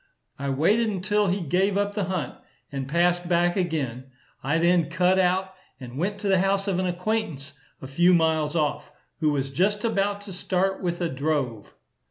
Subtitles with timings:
[0.39, 2.33] I waited until he gave up the hunt,
[2.71, 4.05] and passed back again:
[4.43, 8.55] I then cut out, and went to the house of an acquaintance a few miles
[8.55, 11.75] off, who was just about to start with a drove.